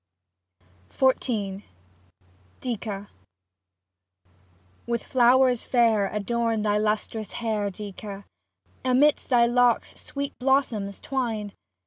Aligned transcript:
3^ 0.89 1.13
XIV 1.19 1.63
DICA 2.59 3.07
With 4.87 5.03
flowers 5.03 5.67
fair 5.67 6.07
adorn 6.11 6.63
thy 6.63 6.79
lustrous 6.79 7.33
hair, 7.33 7.69
Dica, 7.69 8.25
amidst 8.83 9.29
thy 9.29 9.45
locks 9.45 9.93
sweet 10.03 10.33
blos 10.39 10.69
soms 10.69 10.99
twine. 10.99 11.53